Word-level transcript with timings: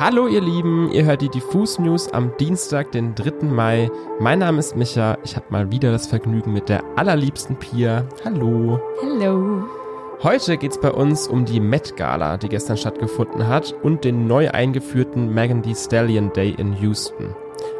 Hallo 0.00 0.28
ihr 0.28 0.40
Lieben, 0.40 0.92
ihr 0.92 1.04
hört 1.06 1.22
die 1.22 1.28
Diffus 1.28 1.80
News 1.80 2.12
am 2.12 2.30
Dienstag, 2.38 2.92
den 2.92 3.16
3. 3.16 3.46
Mai. 3.46 3.90
Mein 4.20 4.38
Name 4.38 4.60
ist 4.60 4.76
Micha, 4.76 5.18
ich 5.24 5.34
habe 5.34 5.46
mal 5.50 5.72
wieder 5.72 5.90
das 5.90 6.06
Vergnügen 6.06 6.52
mit 6.52 6.68
der 6.68 6.84
allerliebsten 6.94 7.56
Pia. 7.56 8.04
Hallo. 8.24 8.80
Hallo. 9.02 9.64
Heute 10.22 10.56
geht 10.56 10.70
es 10.70 10.80
bei 10.80 10.92
uns 10.92 11.26
um 11.26 11.44
die 11.44 11.58
Met 11.58 11.96
Gala, 11.96 12.36
die 12.36 12.48
gestern 12.48 12.76
stattgefunden 12.76 13.48
hat 13.48 13.74
und 13.82 14.04
den 14.04 14.28
neu 14.28 14.48
eingeführten 14.48 15.34
Megan 15.34 15.64
Thee 15.64 15.74
Stallion 15.74 16.32
Day 16.32 16.54
in 16.56 16.74
Houston. 16.74 17.34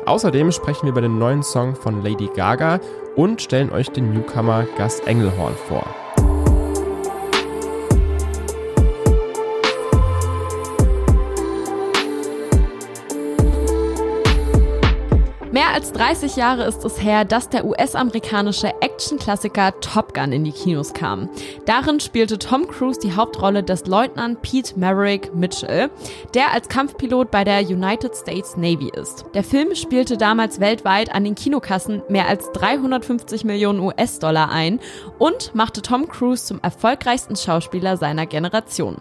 Außerdem 0.04 0.50
sprechen 0.50 0.86
wir 0.86 0.90
über 0.90 1.02
den 1.02 1.20
neuen 1.20 1.44
Song 1.44 1.76
von 1.76 2.02
Lady 2.02 2.28
Gaga 2.34 2.80
und 3.14 3.42
stellen 3.42 3.70
euch 3.70 3.90
den 3.90 4.12
Newcomer 4.12 4.66
Gus 4.76 4.98
Engelhorn 5.06 5.54
vor. 5.68 5.86
Mehr 15.58 15.74
als 15.74 15.90
30 15.90 16.36
Jahre 16.36 16.66
ist 16.66 16.84
es 16.84 17.02
her, 17.02 17.24
dass 17.24 17.48
der 17.48 17.64
US-amerikanische 17.64 18.80
Action-Klassiker 18.98 19.80
Top 19.80 20.12
Gun 20.12 20.32
in 20.32 20.42
die 20.42 20.50
Kinos 20.50 20.92
kam. 20.92 21.28
Darin 21.66 22.00
spielte 22.00 22.36
Tom 22.36 22.66
Cruise 22.66 22.98
die 22.98 23.14
Hauptrolle 23.14 23.62
des 23.62 23.86
Leutnant 23.86 24.42
Pete 24.42 24.76
Maverick 24.76 25.32
Mitchell, 25.36 25.88
der 26.34 26.52
als 26.52 26.68
Kampfpilot 26.68 27.30
bei 27.30 27.44
der 27.44 27.60
United 27.60 28.16
States 28.16 28.56
Navy 28.56 28.90
ist. 28.92 29.24
Der 29.34 29.44
Film 29.44 29.76
spielte 29.76 30.16
damals 30.16 30.58
weltweit 30.58 31.14
an 31.14 31.22
den 31.22 31.36
Kinokassen 31.36 32.02
mehr 32.08 32.26
als 32.26 32.50
350 32.50 33.44
Millionen 33.44 33.78
US-Dollar 33.78 34.50
ein 34.50 34.80
und 35.20 35.54
machte 35.54 35.80
Tom 35.80 36.08
Cruise 36.08 36.44
zum 36.44 36.58
erfolgreichsten 36.60 37.36
Schauspieler 37.36 37.96
seiner 37.98 38.26
Generation. 38.26 38.96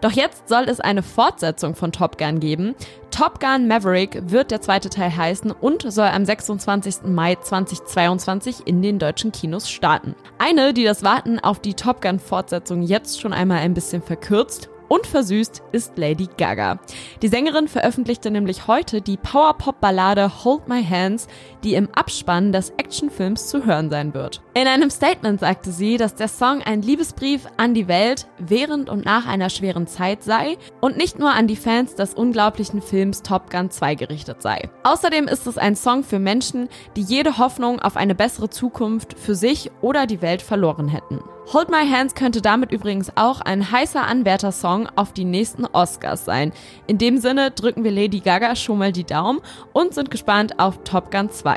Doch 0.00 0.12
jetzt 0.12 0.48
soll 0.48 0.64
es 0.64 0.80
eine 0.80 1.02
Fortsetzung 1.02 1.74
von 1.74 1.92
Top 1.92 2.18
Gun 2.18 2.40
geben. 2.40 2.74
Top 3.10 3.40
Gun 3.40 3.66
Maverick 3.66 4.30
wird 4.30 4.50
der 4.50 4.60
zweite 4.60 4.90
Teil 4.90 5.16
heißen 5.16 5.50
und 5.50 5.90
soll 5.90 6.08
am 6.08 6.24
26. 6.24 7.04
Mai 7.04 7.36
2022 7.36 8.66
in 8.66 8.82
den 8.82 8.98
deutschen 8.98 9.32
Kinos 9.36 9.70
starten. 9.70 10.14
Eine, 10.38 10.72
die 10.72 10.84
das 10.84 11.02
Warten 11.02 11.38
auf 11.38 11.60
die 11.60 11.74
Top 11.74 12.00
Gun 12.00 12.18
Fortsetzung 12.18 12.82
jetzt 12.82 13.20
schon 13.20 13.32
einmal 13.34 13.58
ein 13.58 13.74
bisschen 13.74 14.02
verkürzt 14.02 14.70
und 14.88 15.06
versüßt 15.06 15.62
ist 15.72 15.96
Lady 15.96 16.28
Gaga. 16.36 16.78
Die 17.22 17.28
Sängerin 17.28 17.68
veröffentlichte 17.68 18.30
nämlich 18.30 18.66
heute 18.66 19.00
die 19.00 19.16
Powerpop-Ballade 19.16 20.44
Hold 20.44 20.68
My 20.68 20.84
Hands, 20.84 21.26
die 21.64 21.74
im 21.74 21.88
Abspann 21.94 22.52
des 22.52 22.70
Actionfilms 22.70 23.48
zu 23.48 23.64
hören 23.64 23.90
sein 23.90 24.14
wird. 24.14 24.42
In 24.54 24.66
einem 24.66 24.90
Statement 24.90 25.40
sagte 25.40 25.70
sie, 25.70 25.96
dass 25.96 26.14
der 26.14 26.28
Song 26.28 26.62
ein 26.62 26.82
Liebesbrief 26.82 27.46
an 27.56 27.74
die 27.74 27.88
Welt 27.88 28.26
während 28.38 28.88
und 28.88 29.04
nach 29.04 29.26
einer 29.26 29.50
schweren 29.50 29.86
Zeit 29.86 30.22
sei 30.22 30.56
und 30.80 30.96
nicht 30.96 31.18
nur 31.18 31.32
an 31.32 31.46
die 31.46 31.56
Fans 31.56 31.94
des 31.94 32.14
unglaublichen 32.14 32.80
Films 32.80 33.22
Top 33.22 33.50
Gun 33.50 33.70
2 33.70 33.94
gerichtet 33.94 34.42
sei. 34.42 34.68
Außerdem 34.84 35.28
ist 35.28 35.46
es 35.46 35.58
ein 35.58 35.76
Song 35.76 36.04
für 36.04 36.18
Menschen, 36.18 36.68
die 36.96 37.02
jede 37.02 37.38
Hoffnung 37.38 37.80
auf 37.80 37.96
eine 37.96 38.14
bessere 38.14 38.50
Zukunft 38.50 39.18
für 39.18 39.34
sich 39.34 39.70
oder 39.80 40.06
die 40.06 40.22
Welt 40.22 40.42
verloren 40.42 40.88
hätten. 40.88 41.20
Hold 41.52 41.70
My 41.70 41.88
Hands 41.88 42.12
könnte 42.12 42.42
damit 42.42 42.72
übrigens 42.72 43.12
auch 43.14 43.40
ein 43.40 43.70
heißer 43.70 44.04
Anwärtersong 44.04 44.88
auf 44.96 45.12
die 45.12 45.24
nächsten 45.24 45.64
Oscars 45.64 46.24
sein. 46.24 46.52
In 46.88 46.98
dem 46.98 47.18
Sinne 47.18 47.52
drücken 47.52 47.84
wir 47.84 47.92
Lady 47.92 48.18
Gaga 48.18 48.56
schon 48.56 48.78
mal 48.78 48.90
die 48.90 49.04
Daumen 49.04 49.40
und 49.72 49.94
sind 49.94 50.10
gespannt 50.10 50.58
auf 50.58 50.82
Top 50.82 51.12
Gun 51.12 51.30
2. 51.30 51.56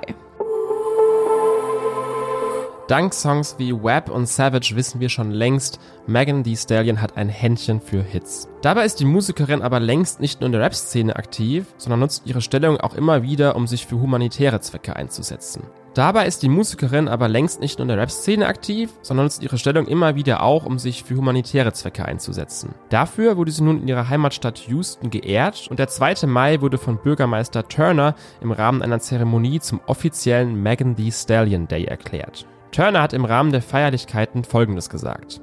Dank 2.89 3.13
Songs 3.13 3.53
wie 3.59 3.71
Web 3.71 4.09
und 4.09 4.27
Savage 4.27 4.71
wissen 4.75 4.99
wir 4.99 5.09
schon 5.09 5.29
längst, 5.29 5.79
Megan 6.07 6.43
Thee 6.43 6.55
Stallion 6.55 6.99
hat 6.99 7.17
ein 7.17 7.29
Händchen 7.29 7.81
für 7.81 8.01
Hits. 8.01 8.49
Dabei 8.63 8.83
ist 8.83 8.99
die 8.99 9.05
Musikerin 9.05 9.61
aber 9.61 9.79
längst 9.79 10.19
nicht 10.19 10.41
nur 10.41 10.47
in 10.47 10.53
der 10.53 10.61
Rap-Szene 10.61 11.15
aktiv, 11.15 11.67
sondern 11.77 11.99
nutzt 11.99 12.23
ihre 12.25 12.41
Stellung 12.41 12.77
auch 12.77 12.95
immer 12.95 13.21
wieder, 13.21 13.55
um 13.55 13.67
sich 13.67 13.85
für 13.85 14.01
humanitäre 14.01 14.59
Zwecke 14.61 14.95
einzusetzen. 14.95 15.61
Dabei 15.93 16.25
ist 16.25 16.41
die 16.41 16.49
Musikerin 16.49 17.07
aber 17.07 17.27
längst 17.27 17.61
nicht 17.61 17.77
nur 17.77 17.83
in 17.83 17.89
der 17.89 17.99
Rap-Szene 17.99 18.47
aktiv, 18.47 18.89
sondern 19.03 19.27
nutzt 19.27 19.43
ihre 19.43 19.59
Stellung 19.59 19.85
immer 19.85 20.15
wieder 20.15 20.41
auch, 20.41 20.65
um 20.65 20.79
sich 20.79 21.03
für 21.03 21.15
humanitäre 21.15 21.73
Zwecke 21.73 22.05
einzusetzen. 22.05 22.73
Dafür 22.89 23.37
wurde 23.37 23.51
sie 23.51 23.61
nun 23.61 23.83
in 23.83 23.87
ihrer 23.87 24.09
Heimatstadt 24.09 24.67
Houston 24.67 25.11
geehrt 25.11 25.67
und 25.69 25.77
der 25.77 25.89
2. 25.89 26.25
Mai 26.25 26.61
wurde 26.61 26.79
von 26.79 26.97
Bürgermeister 26.97 27.67
Turner 27.67 28.15
im 28.41 28.51
Rahmen 28.51 28.81
einer 28.81 28.99
Zeremonie 28.99 29.59
zum 29.59 29.79
offiziellen 29.85 30.59
Megan 30.63 30.95
Thee 30.95 31.11
Stallion 31.11 31.67
Day 31.67 31.83
erklärt. 31.85 32.47
Turner 32.71 33.01
hat 33.01 33.13
im 33.13 33.25
Rahmen 33.25 33.51
der 33.51 33.61
Feierlichkeiten 33.61 34.43
Folgendes 34.43 34.89
gesagt. 34.89 35.41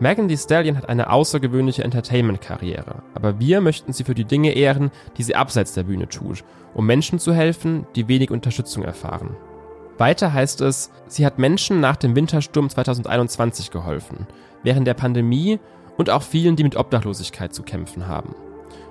Megan 0.00 0.28
Thee 0.28 0.36
Stallion 0.36 0.76
hat 0.76 0.88
eine 0.88 1.10
außergewöhnliche 1.10 1.84
Entertainment-Karriere, 1.84 3.02
aber 3.14 3.38
wir 3.38 3.60
möchten 3.60 3.92
sie 3.92 4.04
für 4.04 4.14
die 4.14 4.24
Dinge 4.24 4.52
ehren, 4.52 4.90
die 5.16 5.22
sie 5.22 5.36
abseits 5.36 5.74
der 5.74 5.84
Bühne 5.84 6.08
tut, 6.08 6.44
um 6.74 6.86
Menschen 6.86 7.18
zu 7.18 7.32
helfen, 7.32 7.86
die 7.94 8.08
wenig 8.08 8.30
Unterstützung 8.30 8.82
erfahren. 8.82 9.36
Weiter 9.98 10.32
heißt 10.32 10.60
es, 10.62 10.90
sie 11.06 11.24
hat 11.24 11.38
Menschen 11.38 11.80
nach 11.80 11.96
dem 11.96 12.16
Wintersturm 12.16 12.68
2021 12.68 13.70
geholfen, 13.70 14.26
während 14.62 14.86
der 14.86 14.94
Pandemie 14.94 15.60
und 15.96 16.10
auch 16.10 16.22
vielen, 16.22 16.56
die 16.56 16.64
mit 16.64 16.76
Obdachlosigkeit 16.76 17.54
zu 17.54 17.62
kämpfen 17.62 18.08
haben. 18.08 18.34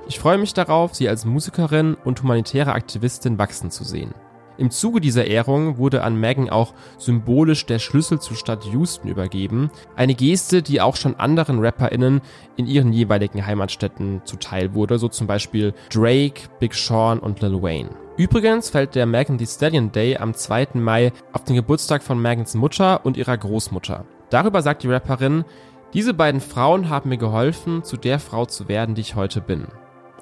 Ich 0.08 0.20
freue 0.20 0.38
mich 0.38 0.54
darauf, 0.54 0.96
sie 0.96 1.10
als 1.10 1.26
Musikerin 1.26 1.96
und 2.06 2.22
humanitäre 2.22 2.74
Aktivistin 2.74 3.38
wachsen 3.38 3.72
zu 3.72 3.84
sehen. 3.84 4.14
Im 4.58 4.70
Zuge 4.70 5.02
dieser 5.02 5.26
Ehrung 5.26 5.78
wurde 5.78 6.04
an 6.04 6.20
Megan 6.20 6.50
auch 6.50 6.74
symbolisch 6.98 7.66
der 7.66 7.80
Schlüssel 7.80 8.20
zur 8.20 8.36
Stadt 8.36 8.66
Houston 8.66 9.08
übergeben, 9.08 9.72
eine 9.96 10.14
Geste, 10.14 10.62
die 10.62 10.82
auch 10.82 10.96
schon 10.96 11.16
anderen 11.16 11.64
RapperInnen 11.64 12.22
in 12.58 12.68
ihren 12.68 12.94
jeweiligen 12.94 13.46
Heimatstädten 13.46 14.22
zuteil 14.26 14.74
wurde, 14.74 15.00
so 15.00 15.08
zum 15.08 15.28
Beispiel 15.28 15.74
Drake, 15.92 16.42
Big 16.60 16.74
Sean 16.74 17.20
und 17.20 17.42
Lil 17.42 17.62
Wayne. 17.62 17.90
Übrigens 18.18 18.70
fällt 18.70 18.96
der 18.96 19.06
Megan 19.06 19.38
Thee 19.38 19.48
Stallion 19.48 19.92
Day 19.92 20.18
am 20.18 20.34
2. 20.34 20.70
Mai 20.76 21.12
auf 21.34 21.44
den 21.46 21.56
Geburtstag 21.56 22.04
von 22.04 22.22
Megans 22.22 22.54
Mutter 22.54 23.06
und 23.06 23.18
ihrer 23.18 23.38
Großmutter. 23.38 24.06
Darüber 24.30 24.62
sagt 24.62 24.84
die 24.84 24.92
Rapperin, 24.92 25.46
diese 25.94 26.14
beiden 26.14 26.40
Frauen 26.40 26.90
haben 26.90 27.10
mir 27.10 27.18
geholfen, 27.18 27.84
zu 27.84 27.98
der 27.98 28.20
Frau 28.20 28.46
zu 28.46 28.68
werden, 28.68 28.96
die 28.96 29.02
ich 29.02 29.16
heute 29.16 29.42
bin. 29.42 29.68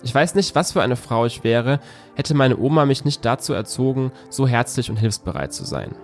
Ich 0.04 0.16
weiß 0.16 0.36
nicht, 0.36 0.56
was 0.56 0.72
für 0.72 0.82
eine 0.82 0.96
Frau 0.96 1.26
ich 1.26 1.44
wäre, 1.44 1.80
hätte 2.16 2.34
meine 2.34 2.58
Oma 2.58 2.86
mich 2.86 3.06
nicht 3.06 3.26
dazu 3.26 3.54
erzogen, 3.54 4.12
so 4.30 4.48
herzlich 4.48 4.90
und 4.90 4.98
hilfsbereit 4.98 5.54
zu 5.54 5.66
sein. 5.66 5.96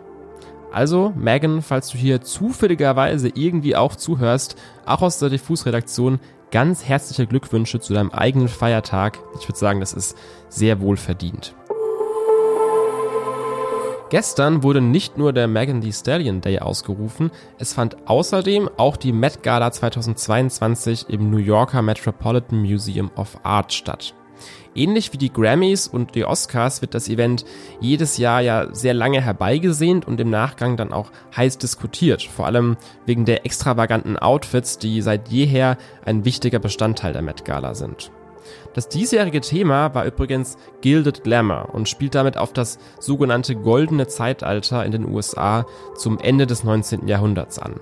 Also, 0.71 1.13
Megan, 1.15 1.61
falls 1.61 1.89
du 1.89 1.97
hier 1.97 2.21
zufälligerweise 2.21 3.29
irgendwie 3.33 3.77
auch 3.77 3.95
zuhörst, 3.95 4.57
auch 4.85 5.01
aus 5.01 5.19
der 5.19 5.29
Diffus-Redaktion, 5.29 6.19
ganz 6.51 6.83
herzliche 6.83 7.27
Glückwünsche 7.27 7.79
zu 7.79 7.93
deinem 7.93 8.11
eigenen 8.11 8.49
Feiertag. 8.49 9.17
Ich 9.39 9.47
würde 9.47 9.57
sagen, 9.57 9.79
das 9.79 9.93
ist 9.93 10.17
sehr 10.49 10.81
wohl 10.81 10.97
verdient. 10.97 11.55
Gestern 14.11 14.61
wurde 14.61 14.81
nicht 14.81 15.17
nur 15.17 15.33
der 15.33 15.47
Megan 15.47 15.81
Thee 15.81 15.91
Stallion 15.91 16.39
Day 16.39 16.59
ausgerufen, 16.59 17.31
es 17.57 17.73
fand 17.73 18.07
außerdem 18.07 18.69
auch 18.77 18.97
die 18.97 19.11
Met 19.11 19.41
Gala 19.41 19.71
2022 19.71 21.09
im 21.09 21.31
New 21.31 21.37
Yorker 21.37 21.81
Metropolitan 21.81 22.61
Museum 22.61 23.09
of 23.15 23.39
Art 23.41 23.73
statt. 23.73 24.13
Ähnlich 24.75 25.11
wie 25.11 25.17
die 25.17 25.33
Grammys 25.33 25.87
und 25.87 26.13
die 26.13 26.25
Oscars 26.25 26.81
wird 26.81 26.93
das 26.93 27.09
Event 27.09 27.45
jedes 27.79 28.17
Jahr 28.17 28.41
ja 28.41 28.67
sehr 28.75 28.93
lange 28.93 29.21
herbeigesehnt 29.21 30.05
und 30.05 30.19
im 30.19 30.29
Nachgang 30.29 30.77
dann 30.77 30.93
auch 30.93 31.11
heiß 31.35 31.57
diskutiert, 31.57 32.21
vor 32.21 32.45
allem 32.45 32.77
wegen 33.07 33.25
der 33.25 33.45
extravaganten 33.45 34.19
Outfits, 34.19 34.77
die 34.77 35.01
seit 35.01 35.29
jeher 35.29 35.77
ein 36.05 36.25
wichtiger 36.25 36.59
Bestandteil 36.59 37.13
der 37.13 37.23
Met 37.23 37.43
Gala 37.43 37.73
sind. 37.73 38.11
Das 38.73 38.89
diesjährige 38.89 39.41
Thema 39.41 39.93
war 39.93 40.05
übrigens 40.05 40.57
Gilded 40.81 41.23
Glamour 41.23 41.69
und 41.73 41.89
spielt 41.89 42.15
damit 42.15 42.37
auf 42.37 42.53
das 42.53 42.77
sogenannte 42.99 43.55
goldene 43.55 44.07
Zeitalter 44.07 44.85
in 44.85 44.91
den 44.91 45.05
USA 45.05 45.65
zum 45.95 46.19
Ende 46.19 46.47
des 46.47 46.63
19. 46.63 47.07
Jahrhunderts 47.07 47.59
an. 47.59 47.79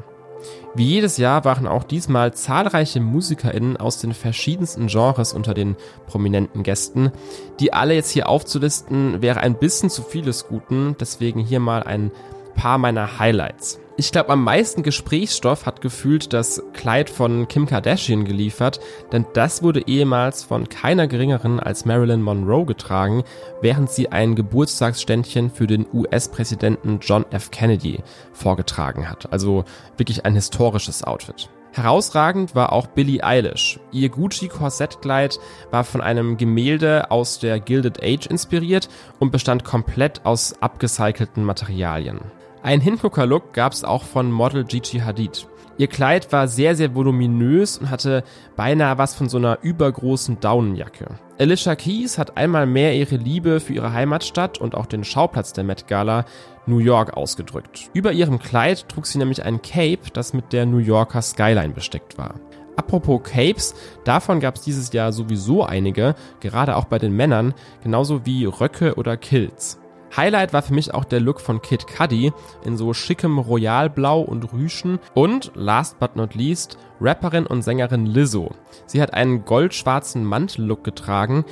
Wie 0.76 0.86
jedes 0.86 1.18
Jahr 1.18 1.46
waren 1.46 1.68
auch 1.68 1.84
diesmal 1.84 2.34
zahlreiche 2.34 3.00
MusikerInnen 3.00 3.78
aus 3.78 4.00
den 4.00 4.14
verschiedensten 4.14 4.88
Genres 4.88 5.32
unter 5.34 5.54
den 5.54 5.76
prominenten 6.08 6.64
Gästen. 6.64 7.12
Die 7.60 7.74
alle 7.74 7.94
jetzt 7.94 8.10
hier 8.10 8.28
aufzulisten 8.28 9.22
wäre 9.22 9.42
ein 9.42 9.60
bisschen 9.60 9.90
zu 9.90 10.02
vieles 10.02 10.48
Guten, 10.48 10.96
deswegen 11.00 11.40
hier 11.42 11.60
mal 11.60 11.84
ein 11.84 12.12
paar 12.54 12.78
meiner 12.78 13.20
Highlights. 13.20 13.80
Ich 13.96 14.12
glaube, 14.12 14.30
am 14.30 14.44
meisten 14.44 14.82
Gesprächsstoff 14.82 15.68
hat 15.68 15.82
gefühlt 15.82 16.34
das 16.34 16.64
Kleid 16.74 17.12
von 17.12 17.48
Kim 17.48 17.68
Kardashian 17.68 18.26
geliefert, 18.26 18.80
denn 19.12 19.28
das 19.34 19.62
wurde 19.62 19.86
ehemals 19.86 20.44
von 20.44 20.68
keiner 20.68 21.06
geringeren 21.06 21.60
als 21.60 21.86
Marilyn 21.86 22.24
Monroe 22.24 22.66
getragen, 22.66 23.24
während 23.62 23.92
sie 23.92 24.12
ein 24.12 24.34
Geburtstagsständchen 24.34 25.52
für 25.52 25.68
den 25.68 25.86
US-Präsidenten 25.94 27.00
John 27.02 27.24
F. 27.30 27.52
Kennedy 27.52 28.02
vorgetragen 28.32 29.12
hat. 29.12 29.32
Also 29.32 29.64
wirklich 29.96 30.26
ein 30.26 30.34
historisches 30.34 31.04
Outfit. 31.04 31.50
Herausragend 31.74 32.56
war 32.56 32.74
auch 32.74 32.88
Billie 32.88 33.24
Eilish. 33.24 33.80
Ihr 33.92 34.10
Gucci-Korsettkleid 34.10 35.40
war 35.70 35.84
von 35.84 36.02
einem 36.02 36.38
Gemälde 36.38 37.12
aus 37.12 37.38
der 37.38 37.60
Gilded 37.60 38.02
Age 38.04 38.26
inspiriert 38.26 38.90
und 39.20 39.32
bestand 39.32 39.64
komplett 39.64 40.26
aus 40.26 40.56
abgecycelten 40.62 41.44
Materialien. 41.44 42.22
Ein 42.64 42.80
Hingucker-Look 42.80 43.52
gab 43.52 43.74
es 43.74 43.84
auch 43.84 44.04
von 44.04 44.32
Model 44.32 44.64
Gigi 44.64 45.00
Hadid. 45.00 45.50
Ihr 45.78 45.88
Kleid 45.88 46.32
war 46.32 46.48
sehr, 46.48 46.78
sehr 46.78 46.96
voluminös 46.96 47.78
und 47.78 47.90
hatte 47.90 48.24
beinahe 48.56 48.98
was 48.98 49.16
von 49.16 49.28
so 49.28 49.38
einer 49.38 49.60
übergroßen 49.64 50.40
Daunenjacke. 50.40 51.08
Alicia 51.38 51.76
Keys 51.76 52.18
hat 52.18 52.38
einmal 52.38 52.66
mehr 52.66 52.96
ihre 52.96 53.18
Liebe 53.18 53.60
für 53.60 53.74
ihre 53.74 53.92
Heimatstadt 53.92 54.60
und 54.60 54.76
auch 54.76 54.86
den 54.86 55.04
Schauplatz 55.04 55.52
der 55.52 55.66
Met 55.66 55.90
Gala, 55.90 56.24
New 56.66 56.78
York, 56.78 57.18
ausgedrückt. 57.18 57.90
Über 57.94 58.14
ihrem 58.14 58.40
Kleid 58.40 58.88
trug 58.88 59.08
sie 59.08 59.18
nämlich 59.18 59.44
ein 59.44 59.62
Cape, 59.62 60.12
das 60.14 60.32
mit 60.32 60.54
der 60.54 60.66
New 60.66 60.78
Yorker 60.78 61.22
Skyline 61.22 61.74
besteckt 61.74 62.18
war. 62.18 62.36
Apropos 62.78 63.24
Capes, 63.24 63.76
davon 64.06 64.40
gab 64.40 64.56
es 64.56 64.62
dieses 64.62 64.94
Jahr 64.94 65.12
sowieso 65.12 65.66
einige, 65.66 66.16
gerade 66.40 66.78
auch 66.78 66.86
bei 66.86 66.98
den 66.98 67.14
Männern, 67.14 67.54
genauso 67.84 68.26
wie 68.26 68.46
Röcke 68.46 68.96
oder 68.96 69.18
Kilts. 69.18 69.83
Highlight 70.16 70.54
war 70.54 70.62
für 70.62 70.74
mich 70.74 70.94
auch 70.94 71.06
der 71.06 71.20
Look 71.20 71.42
von 71.42 71.62
Kid 71.62 71.88
Cudi 71.88 72.32
in 72.64 72.78
so 72.78 72.94
schickem 72.94 73.40
Royalblau 73.40 74.22
und 74.22 74.54
Rüschen 74.54 75.00
und 75.14 75.52
last 75.56 76.00
but 76.00 76.16
not 76.16 76.36
least 76.36 76.78
Rapperin 77.02 77.48
und 77.48 77.64
Sängerin 77.64 78.06
Lizzo. 78.06 78.52
Sie 78.86 79.02
hat 79.02 79.14
einen 79.14 79.46
goldschwarzen 79.46 80.24
Mantellook 80.24 80.84
getragen, 80.84 81.46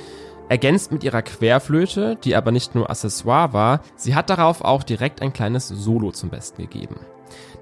ergänzt 0.48 0.92
mit 0.92 1.02
ihrer 1.02 1.22
Querflöte, 1.22 2.16
die 2.22 2.36
aber 2.36 2.52
nicht 2.52 2.74
nur 2.74 2.88
Accessoire 2.90 3.52
war, 3.52 3.80
sie 3.96 4.14
hat 4.14 4.30
darauf 4.30 4.62
auch 4.62 4.82
direkt 4.82 5.22
ein 5.22 5.32
kleines 5.32 5.68
Solo 5.68 6.12
zum 6.12 6.30
Besten 6.30 6.62
gegeben. 6.62 6.96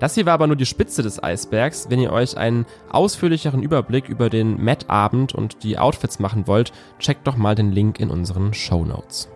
Das 0.01 0.15
hier 0.15 0.27
war 0.27 0.35
aber 0.35 0.47
nur 0.47 0.57
die 0.57 0.67
Spitze 0.67 1.03
des 1.03 1.23
Eisbergs. 1.23 1.89
Wenn 1.91 2.01
ihr 2.01 2.13
euch 2.13 2.37
einen 2.37 2.67
ausführlicheren 2.91 3.63
Überblick 3.63 4.09
über 4.09 4.31
den 4.31 4.57
Met-Abend 4.57 5.35
und 5.35 5.63
die 5.63 5.79
Outfits 5.79 6.19
machen 6.19 6.47
wollt, 6.47 6.73
checkt 6.99 7.27
doch 7.27 7.37
mal 7.37 7.55
den 7.55 7.71
Link 7.71 8.01
in 8.01 8.11
unseren 8.11 8.53
Show 8.55 8.85
Notes. 8.85 9.29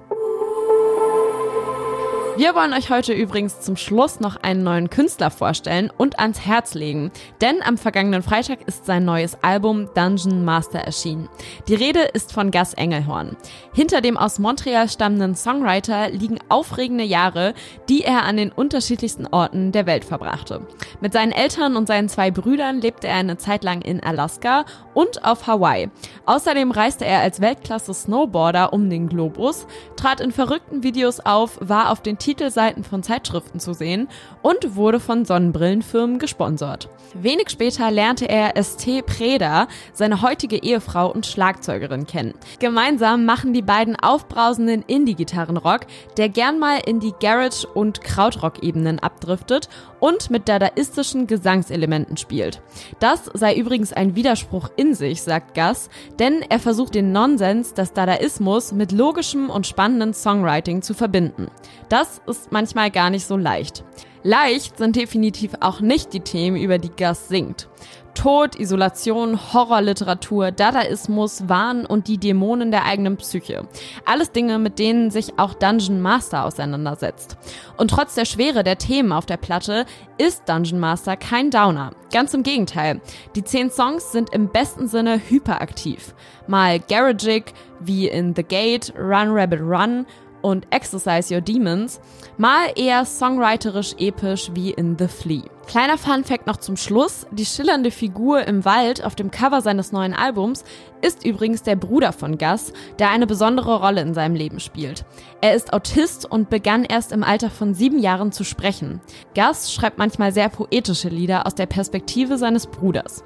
Wir 2.36 2.56
wollen 2.56 2.72
euch 2.72 2.90
heute 2.90 3.12
übrigens 3.12 3.60
zum 3.60 3.76
Schluss 3.76 4.18
noch 4.18 4.34
einen 4.34 4.64
neuen 4.64 4.90
Künstler 4.90 5.30
vorstellen 5.30 5.92
und 5.96 6.18
ans 6.18 6.40
Herz 6.40 6.74
legen. 6.74 7.12
Denn 7.40 7.62
am 7.62 7.78
vergangenen 7.78 8.24
Freitag 8.24 8.66
ist 8.66 8.86
sein 8.86 9.04
neues 9.04 9.38
Album 9.42 9.88
Dungeon 9.94 10.44
Master 10.44 10.80
erschienen. 10.80 11.28
Die 11.68 11.76
Rede 11.76 12.00
ist 12.00 12.32
von 12.32 12.50
Gus 12.50 12.74
Engelhorn. 12.74 13.36
Hinter 13.72 14.00
dem 14.00 14.16
aus 14.16 14.40
Montreal 14.40 14.88
stammenden 14.88 15.36
Songwriter 15.36 16.10
liegen 16.10 16.40
aufregende 16.48 17.04
Jahre, 17.04 17.54
die 17.88 18.02
er 18.02 18.24
an 18.24 18.36
den 18.36 18.50
unterschiedlichsten 18.50 19.28
Orten 19.28 19.70
der 19.70 19.86
Welt 19.86 20.04
verbrachte. 20.04 20.66
Mit 21.00 21.12
seinen 21.12 21.30
Eltern 21.30 21.76
und 21.76 21.86
seinen 21.86 22.08
zwei 22.08 22.32
Brüdern 22.32 22.80
lebte 22.80 23.06
er 23.06 23.14
eine 23.14 23.36
Zeit 23.36 23.62
lang 23.62 23.80
in 23.80 24.02
Alaska 24.02 24.64
und 24.92 25.24
auf 25.24 25.46
Hawaii. 25.46 25.88
Außerdem 26.26 26.72
reiste 26.72 27.04
er 27.04 27.20
als 27.20 27.40
Weltklasse-Snowboarder 27.40 28.72
um 28.72 28.90
den 28.90 29.08
Globus, 29.08 29.68
trat 29.94 30.20
in 30.20 30.32
verrückten 30.32 30.82
Videos 30.82 31.20
auf, 31.20 31.58
war 31.60 31.92
auf 31.92 32.02
den 32.02 32.18
Titelseiten 32.24 32.84
von 32.84 33.02
Zeitschriften 33.02 33.60
zu 33.60 33.74
sehen 33.74 34.08
und 34.40 34.76
wurde 34.76 34.98
von 34.98 35.26
Sonnenbrillenfirmen 35.26 36.18
gesponsert. 36.18 36.88
Wenig 37.12 37.50
später 37.50 37.90
lernte 37.90 38.28
er 38.28 38.60
ST 38.62 39.04
Preda, 39.04 39.68
seine 39.92 40.22
heutige 40.22 40.62
Ehefrau 40.62 41.12
und 41.12 41.26
Schlagzeugerin, 41.26 42.06
kennen. 42.06 42.32
Gemeinsam 42.60 43.26
machen 43.26 43.52
die 43.52 43.62
beiden 43.62 43.94
aufbrausenden 43.96 44.82
Indie-Gitarrenrock, 44.86 45.80
der 46.16 46.30
gern 46.30 46.58
mal 46.58 46.78
in 46.86 46.98
die 46.98 47.12
Garage- 47.20 47.66
und 47.66 48.00
Krautrock-Ebenen 48.00 49.00
abdriftet 49.00 49.68
und 50.00 50.30
mit 50.30 50.48
dadaistischen 50.48 51.26
Gesangselementen 51.26 52.16
spielt. 52.16 52.62
Das 53.00 53.30
sei 53.34 53.54
übrigens 53.54 53.92
ein 53.92 54.16
Widerspruch 54.16 54.70
in 54.76 54.94
sich, 54.94 55.22
sagt 55.22 55.54
Gus, 55.54 55.90
denn 56.18 56.42
er 56.48 56.58
versucht 56.58 56.94
den 56.94 57.12
Nonsens 57.12 57.74
des 57.74 57.92
Dadaismus 57.92 58.72
mit 58.72 58.92
logischem 58.92 59.50
und 59.50 59.66
spannendem 59.66 60.14
Songwriting 60.14 60.80
zu 60.80 60.94
verbinden. 60.94 61.48
Das 61.88 62.13
ist 62.26 62.52
manchmal 62.52 62.90
gar 62.90 63.10
nicht 63.10 63.26
so 63.26 63.36
leicht. 63.36 63.84
Leicht 64.22 64.78
sind 64.78 64.96
definitiv 64.96 65.52
auch 65.60 65.80
nicht 65.80 66.12
die 66.12 66.20
Themen, 66.20 66.56
über 66.56 66.78
die 66.78 66.90
Gus 66.90 67.28
singt. 67.28 67.68
Tod, 68.14 68.58
Isolation, 68.58 69.52
Horrorliteratur, 69.52 70.52
Dadaismus, 70.52 71.48
Wahn 71.48 71.84
und 71.84 72.08
die 72.08 72.18
Dämonen 72.18 72.70
der 72.70 72.84
eigenen 72.84 73.16
Psyche. 73.16 73.66
Alles 74.06 74.32
Dinge, 74.32 74.58
mit 74.58 74.78
denen 74.78 75.10
sich 75.10 75.38
auch 75.38 75.54
Dungeon 75.54 76.00
Master 76.00 76.44
auseinandersetzt. 76.44 77.36
Und 77.76 77.90
trotz 77.90 78.14
der 78.14 78.24
Schwere 78.24 78.62
der 78.62 78.78
Themen 78.78 79.12
auf 79.12 79.26
der 79.26 79.36
Platte 79.36 79.84
ist 80.16 80.48
Dungeon 80.48 80.78
Master 80.78 81.16
kein 81.16 81.50
Downer. 81.50 81.90
Ganz 82.12 82.32
im 82.34 82.44
Gegenteil. 82.44 83.00
Die 83.34 83.44
zehn 83.44 83.70
Songs 83.70 84.12
sind 84.12 84.32
im 84.32 84.48
besten 84.48 84.86
Sinne 84.86 85.20
hyperaktiv. 85.28 86.14
Mal 86.46 86.78
garagig, 86.78 87.52
wie 87.80 88.08
in 88.08 88.34
The 88.34 88.44
Gate, 88.44 88.92
Run 88.96 89.30
Rabbit 89.30 89.60
Run 89.60 90.06
und 90.44 90.66
Exercise 90.70 91.34
Your 91.34 91.40
Demons, 91.40 92.00
mal 92.36 92.66
eher 92.76 93.06
songwriterisch 93.06 93.94
episch 93.98 94.50
wie 94.54 94.70
in 94.70 94.96
The 94.98 95.08
Flea. 95.08 95.53
Kleiner 95.66 95.98
Fun 95.98 96.24
Fact 96.24 96.46
noch 96.46 96.58
zum 96.58 96.76
Schluss. 96.76 97.26
Die 97.32 97.46
schillernde 97.46 97.90
Figur 97.90 98.46
im 98.46 98.64
Wald 98.64 99.04
auf 99.04 99.14
dem 99.14 99.30
Cover 99.30 99.60
seines 99.60 99.92
neuen 99.92 100.14
Albums 100.14 100.62
ist 101.00 101.24
übrigens 101.24 101.62
der 101.62 101.76
Bruder 101.76 102.12
von 102.12 102.38
Gus, 102.38 102.72
der 102.98 103.10
eine 103.10 103.26
besondere 103.26 103.80
Rolle 103.80 104.02
in 104.02 104.14
seinem 104.14 104.36
Leben 104.36 104.60
spielt. 104.60 105.04
Er 105.40 105.54
ist 105.54 105.72
Autist 105.72 106.30
und 106.30 106.48
begann 106.50 106.84
erst 106.84 107.12
im 107.12 107.24
Alter 107.24 107.50
von 107.50 107.74
sieben 107.74 107.98
Jahren 107.98 108.30
zu 108.30 108.44
sprechen. 108.44 109.00
Gus 109.34 109.72
schreibt 109.72 109.98
manchmal 109.98 110.32
sehr 110.32 110.48
poetische 110.48 111.08
Lieder 111.08 111.46
aus 111.46 111.54
der 111.54 111.66
Perspektive 111.66 112.38
seines 112.38 112.66
Bruders. 112.66 113.24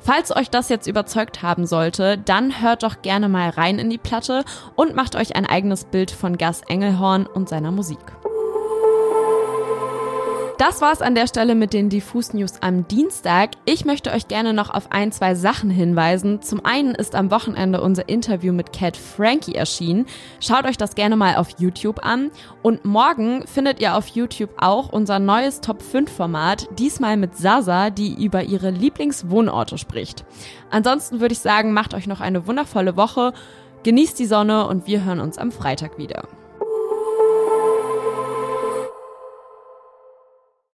Falls 0.00 0.34
euch 0.34 0.50
das 0.50 0.68
jetzt 0.68 0.86
überzeugt 0.86 1.42
haben 1.42 1.66
sollte, 1.66 2.18
dann 2.18 2.60
hört 2.60 2.82
doch 2.82 3.02
gerne 3.02 3.28
mal 3.28 3.50
rein 3.50 3.78
in 3.78 3.90
die 3.90 3.98
Platte 3.98 4.44
und 4.76 4.94
macht 4.94 5.16
euch 5.16 5.36
ein 5.36 5.46
eigenes 5.46 5.84
Bild 5.84 6.10
von 6.10 6.38
Gus 6.38 6.60
Engelhorn 6.68 7.26
und 7.26 7.48
seiner 7.48 7.72
Musik. 7.72 7.98
Das 10.58 10.80
war's 10.80 11.02
an 11.02 11.14
der 11.14 11.28
Stelle 11.28 11.54
mit 11.54 11.72
den 11.72 11.88
Diffus 11.88 12.34
News 12.34 12.54
am 12.62 12.88
Dienstag. 12.88 13.50
Ich 13.64 13.84
möchte 13.84 14.10
euch 14.10 14.26
gerne 14.26 14.52
noch 14.52 14.70
auf 14.70 14.90
ein, 14.90 15.12
zwei 15.12 15.36
Sachen 15.36 15.70
hinweisen. 15.70 16.42
Zum 16.42 16.64
einen 16.64 16.96
ist 16.96 17.14
am 17.14 17.30
Wochenende 17.30 17.80
unser 17.80 18.08
Interview 18.08 18.52
mit 18.52 18.72
Cat 18.72 18.96
Frankie 18.96 19.54
erschienen. 19.54 20.06
Schaut 20.40 20.64
euch 20.64 20.76
das 20.76 20.96
gerne 20.96 21.14
mal 21.14 21.36
auf 21.36 21.60
YouTube 21.60 22.04
an. 22.04 22.32
Und 22.60 22.84
morgen 22.84 23.46
findet 23.46 23.78
ihr 23.78 23.94
auf 23.94 24.08
YouTube 24.08 24.50
auch 24.56 24.88
unser 24.88 25.20
neues 25.20 25.60
Top 25.60 25.80
5 25.80 26.10
Format, 26.10 26.66
diesmal 26.76 27.16
mit 27.16 27.36
Sasa, 27.36 27.90
die 27.90 28.24
über 28.24 28.42
ihre 28.42 28.70
Lieblingswohnorte 28.70 29.78
spricht. 29.78 30.24
Ansonsten 30.70 31.20
würde 31.20 31.34
ich 31.34 31.38
sagen, 31.38 31.72
macht 31.72 31.94
euch 31.94 32.08
noch 32.08 32.20
eine 32.20 32.48
wundervolle 32.48 32.96
Woche, 32.96 33.32
genießt 33.84 34.18
die 34.18 34.26
Sonne 34.26 34.66
und 34.66 34.88
wir 34.88 35.04
hören 35.04 35.20
uns 35.20 35.38
am 35.38 35.52
Freitag 35.52 35.98
wieder. 35.98 36.24